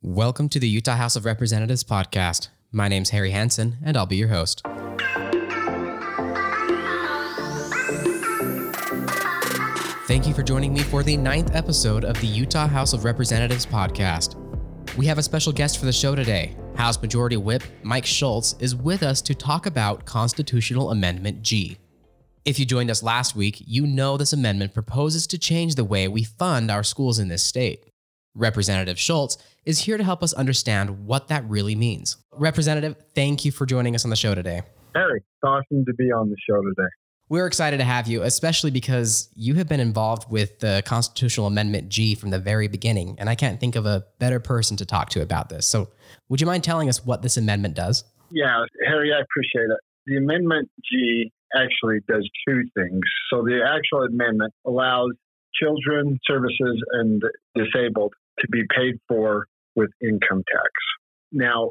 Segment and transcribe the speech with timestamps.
[0.00, 2.50] Welcome to the Utah House of Representatives podcast.
[2.70, 4.62] My name's Harry Hansen, and I'll be your host.
[10.06, 13.66] Thank you for joining me for the ninth episode of the Utah House of Representatives
[13.66, 14.36] podcast.
[14.96, 16.54] We have a special guest for the show today.
[16.76, 21.76] House Majority Whip Mike Schultz is with us to talk about Constitutional Amendment G.
[22.44, 26.06] If you joined us last week, you know this amendment proposes to change the way
[26.06, 27.84] we fund our schools in this state.
[28.38, 32.16] Representative Schultz is here to help us understand what that really means.
[32.32, 34.62] Representative, thank you for joining us on the show today.
[34.94, 36.88] Harry, it's awesome to be on the show today.
[37.28, 41.90] We're excited to have you, especially because you have been involved with the Constitutional Amendment
[41.90, 45.10] G from the very beginning, and I can't think of a better person to talk
[45.10, 45.66] to about this.
[45.66, 45.90] So,
[46.30, 48.04] would you mind telling us what this amendment does?
[48.30, 49.78] Yeah, Harry, I appreciate it.
[50.06, 53.02] The Amendment G actually does two things.
[53.30, 55.10] So, the actual amendment allows
[55.60, 57.22] children, services, and
[57.54, 60.70] disabled to be paid for with income tax.
[61.32, 61.70] Now,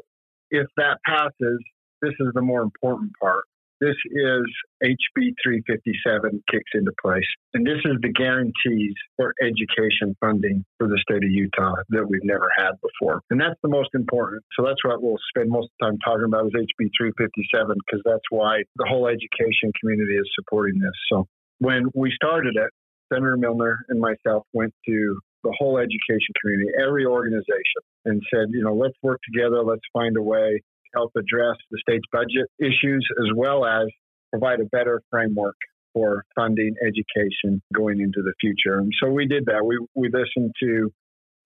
[0.50, 1.62] if that passes,
[2.00, 3.44] this is the more important part.
[3.80, 4.42] This is
[4.82, 7.26] HB 357 kicks into place.
[7.54, 12.24] And this is the guarantees for education funding for the state of Utah that we've
[12.24, 13.20] never had before.
[13.30, 14.42] And that's the most important.
[14.58, 18.02] So that's what we'll spend most of the time talking about is HB 357 because
[18.04, 20.98] that's why the whole education community is supporting this.
[21.12, 21.28] So
[21.60, 22.70] when we started it,
[23.12, 25.18] Senator Millner and myself went to
[25.48, 30.16] the whole education community, every organization, and said, you know, let's work together, let's find
[30.16, 33.86] a way to help address the state's budget issues as well as
[34.30, 35.56] provide a better framework
[35.94, 38.78] for funding education going into the future.
[38.78, 39.64] And so we did that.
[39.64, 40.92] We, we listened to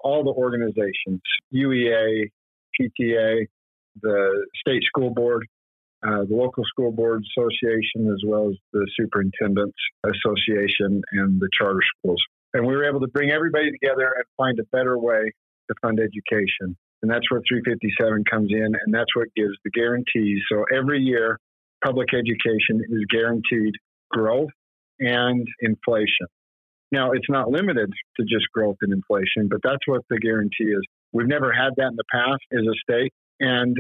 [0.00, 1.20] all the organizations,
[1.54, 2.24] UEA,
[2.80, 3.46] PTA,
[4.00, 5.46] the state school board,
[6.04, 11.82] uh, the local school board association, as well as the superintendents association and the charter
[11.98, 12.20] schools.
[12.54, 15.32] And we were able to bring everybody together and find a better way
[15.68, 16.76] to fund education.
[17.02, 20.40] And that's where 357 comes in, and that's what gives the guarantees.
[20.50, 21.38] So every year,
[21.84, 23.74] public education is guaranteed
[24.10, 24.50] growth
[25.00, 26.26] and inflation.
[26.92, 30.82] Now, it's not limited to just growth and inflation, but that's what the guarantee is.
[31.12, 33.12] We've never had that in the past as a state.
[33.40, 33.76] And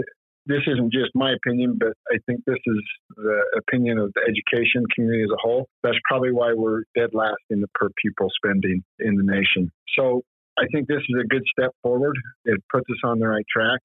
[0.46, 2.82] this isn't just my opinion, but I think this is
[3.16, 5.68] the opinion of the education community as a whole.
[5.82, 9.70] That's probably why we're dead last in the per pupil spending in the nation.
[9.96, 10.22] So
[10.58, 12.16] I think this is a good step forward.
[12.44, 13.80] It puts us on the right track.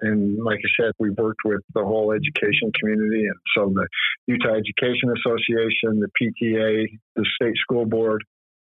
[0.00, 3.26] And like I said, we've worked with the whole education community.
[3.26, 3.86] And so the
[4.26, 8.24] Utah Education Association, the PTA, the state school board,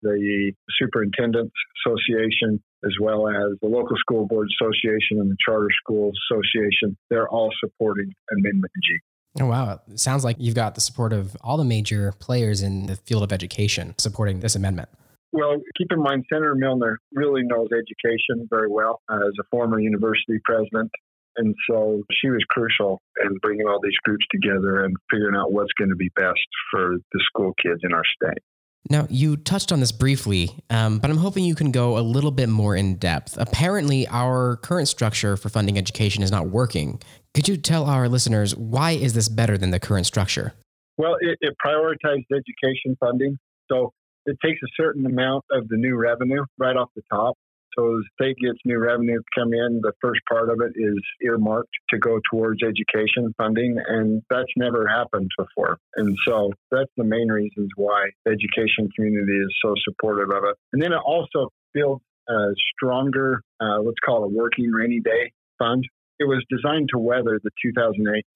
[0.02, 1.54] the Superintendents
[1.86, 6.98] Association, as well as the local school board association and the charter school association.
[7.10, 9.00] They're all supporting Amendment G.
[9.40, 9.80] Oh, wow.
[9.92, 13.24] It sounds like you've got the support of all the major players in the field
[13.24, 14.90] of education supporting this amendment.
[15.32, 19.80] Well, keep in mind, Senator Millner really knows education very well uh, as a former
[19.80, 20.90] university president.
[21.36, 25.72] And so she was crucial in bringing all these groups together and figuring out what's
[25.78, 28.42] going to be best for the school kids in our state.
[28.90, 32.32] Now, you touched on this briefly, um, but I'm hoping you can go a little
[32.32, 33.38] bit more in depth.
[33.38, 37.02] Apparently, our current structure for funding education is not working.
[37.34, 40.54] Could you tell our listeners why is this better than the current structure?
[40.98, 43.38] Well, it, it prioritized education funding.
[43.70, 43.92] So
[44.26, 47.38] it takes a certain amount of the new revenue right off the top
[47.78, 51.74] so as state gets new revenue come in, the first part of it is earmarked
[51.90, 55.78] to go towards education funding, and that's never happened before.
[55.96, 60.56] And so that's the main reasons why the education community is so supportive of it.
[60.74, 65.32] And then it also builds a stronger, uh, let's call it a working rainy day
[65.60, 65.84] fund.
[66.20, 67.52] It was designed to weather the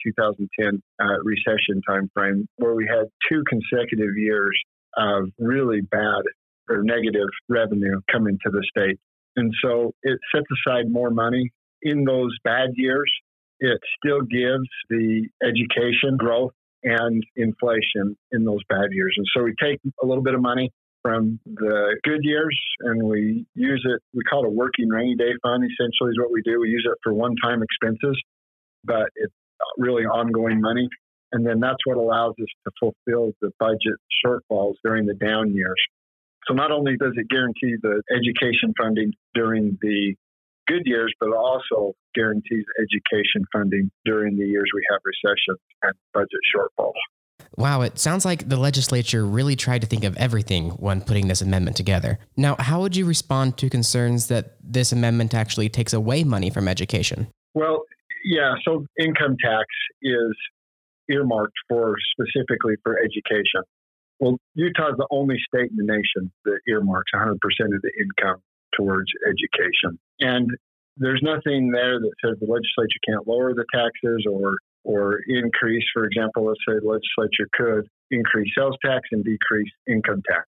[0.07, 4.55] 2008-2010 uh, recession timeframe, where we had two consecutive years
[4.97, 6.21] of really bad
[6.69, 8.99] or negative revenue coming to the state.
[9.35, 13.11] And so it sets aside more money in those bad years.
[13.59, 16.51] It still gives the education growth
[16.83, 19.13] and inflation in those bad years.
[19.17, 20.71] And so we take a little bit of money
[21.03, 25.33] from the good years and we use it, we call it a working rainy day
[25.41, 26.59] fund, essentially, is what we do.
[26.59, 28.21] We use it for one time expenses,
[28.83, 29.33] but it's
[29.77, 30.89] really ongoing money.
[31.31, 35.79] And then that's what allows us to fulfill the budget shortfalls during the down years.
[36.47, 40.15] So not only does it guarantee the education funding during the
[40.67, 46.29] good years, but also guarantees education funding during the years we have recession and budget
[46.55, 46.93] shortfalls.
[47.57, 51.41] Wow, it sounds like the legislature really tried to think of everything when putting this
[51.41, 52.17] amendment together.
[52.37, 56.67] Now, how would you respond to concerns that this amendment actually takes away money from
[56.67, 57.27] education?
[57.53, 57.83] Well,
[58.23, 59.65] yeah, so income tax
[60.01, 60.35] is
[61.09, 63.63] earmarked for specifically for education.
[64.21, 68.41] Well, Utah is the only state in the nation that earmarks 100% of the income
[68.77, 69.99] towards education.
[70.19, 70.51] And
[70.95, 75.83] there's nothing there that says the legislature can't lower the taxes or or increase.
[75.93, 80.47] For example, let's say the legislature could increase sales tax and decrease income tax.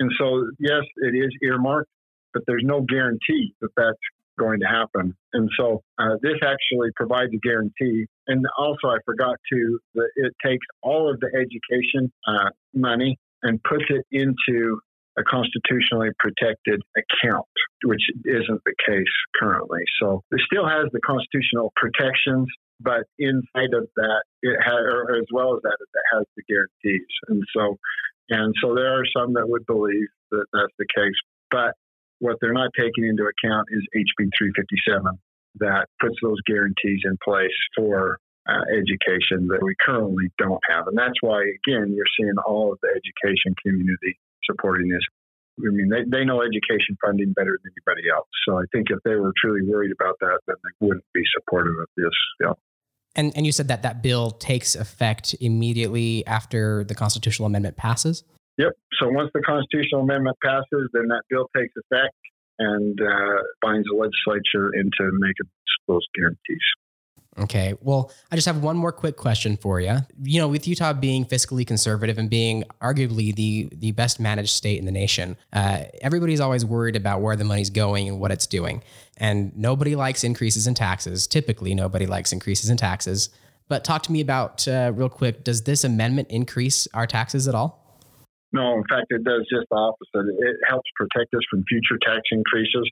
[0.00, 1.90] And so, yes, it is earmarked,
[2.32, 3.98] but there's no guarantee that that's
[4.38, 5.16] going to happen.
[5.32, 8.06] And so, uh, this actually provides a guarantee.
[8.26, 13.62] And also, I forgot to, that it takes all of the education uh, money and
[13.62, 14.80] puts it into
[15.18, 17.46] a constitutionally protected account,
[17.84, 19.82] which isn't the case currently.
[20.00, 22.48] So it still has the constitutional protections,
[22.80, 27.06] but inside of that, it has, or as well as that, it has the guarantees.
[27.28, 27.76] And so,
[28.30, 31.18] and so there are some that would believe that that's the case,
[31.50, 31.74] but
[32.22, 35.18] what they're not taking into account is HB 357
[35.58, 40.86] that puts those guarantees in place for uh, education that we currently don't have.
[40.86, 45.02] And that's why, again, you're seeing all of the education community supporting this.
[45.58, 48.28] I mean, they, they know education funding better than anybody else.
[48.48, 51.74] So I think if they were truly worried about that, then they wouldn't be supportive
[51.82, 52.14] of this.
[52.40, 52.52] Yeah.
[53.14, 58.24] And, and you said that that bill takes effect immediately after the constitutional amendment passes?
[58.58, 58.72] Yep.
[59.00, 62.14] So once the constitutional amendment passes, then that bill takes effect
[62.58, 65.50] and uh, binds the legislature into making
[65.88, 66.60] those guarantees.
[67.38, 67.74] Okay.
[67.80, 69.96] Well, I just have one more quick question for you.
[70.22, 74.78] You know, with Utah being fiscally conservative and being arguably the the best managed state
[74.78, 78.46] in the nation, uh, everybody's always worried about where the money's going and what it's
[78.46, 78.82] doing.
[79.16, 81.26] And nobody likes increases in taxes.
[81.26, 83.30] Typically, nobody likes increases in taxes.
[83.66, 85.42] But talk to me about uh, real quick.
[85.42, 87.81] Does this amendment increase our taxes at all?
[88.52, 90.28] No, in fact, it does just the opposite.
[90.28, 92.84] It helps protect us from future tax increases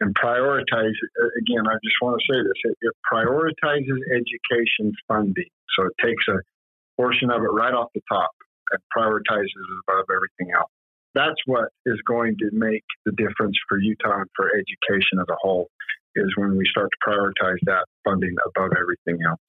[0.00, 0.96] and prioritize.
[1.20, 5.92] Uh, again, I just want to say this: it, it prioritizes education funding, so it
[6.00, 6.40] takes a
[6.96, 8.30] portion of it right off the top
[8.72, 10.72] and prioritizes it above everything else.
[11.14, 15.36] That's what is going to make the difference for Utah and for education as a
[15.40, 15.68] whole.
[16.14, 19.40] Is when we start to prioritize that funding above everything else.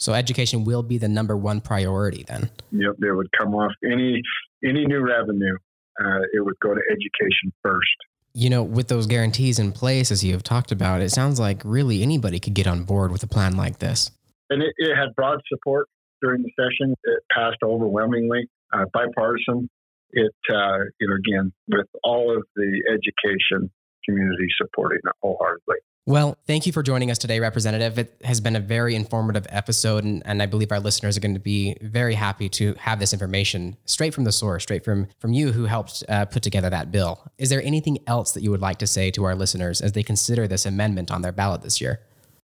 [0.00, 2.50] So education will be the number one priority then.
[2.72, 4.22] Yep, it would come off any
[4.64, 5.56] any new revenue.
[6.02, 7.96] Uh, it would go to education first.
[8.32, 11.60] You know, with those guarantees in place, as you have talked about, it sounds like
[11.64, 14.10] really anybody could get on board with a plan like this.
[14.48, 15.88] And it, it had broad support
[16.22, 16.94] during the session.
[17.04, 19.68] It passed overwhelmingly, uh, bipartisan.
[20.12, 23.70] It, uh, you know, again, with all of the education
[24.08, 25.76] community supporting it wholeheartedly.
[26.06, 27.98] Well, thank you for joining us today, Representative.
[27.98, 31.34] It has been a very informative episode, and, and I believe our listeners are going
[31.34, 35.34] to be very happy to have this information straight from the source, straight from, from
[35.34, 37.20] you who helped uh, put together that bill.
[37.38, 40.02] Is there anything else that you would like to say to our listeners as they
[40.02, 42.00] consider this amendment on their ballot this year?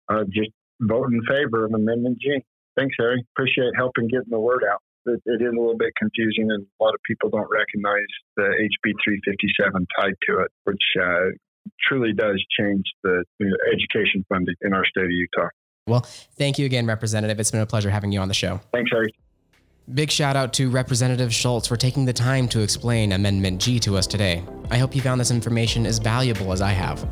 [0.08, 0.50] Uh, just
[0.82, 2.42] vote in favor of Amendment G.
[2.76, 3.24] Thanks, Harry.
[3.36, 4.80] Appreciate helping getting the word out.
[5.06, 8.42] It, it is a little bit confusing, and a lot of people don't recognize the
[8.42, 11.30] HB 357 tied to it, which uh,
[11.86, 15.48] truly does change the you know, education funding in our state of Utah.
[15.86, 16.00] Well,
[16.38, 17.38] thank you again, Representative.
[17.38, 18.60] It's been a pleasure having you on the show.
[18.72, 19.14] Thanks, Harry.
[19.92, 23.98] Big shout out to Representative Schultz for taking the time to explain Amendment G to
[23.98, 24.42] us today.
[24.70, 27.06] I hope you found this information as valuable as I have.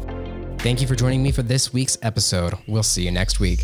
[0.58, 2.54] Thank you for joining me for this week's episode.
[2.66, 3.60] We'll see you next week.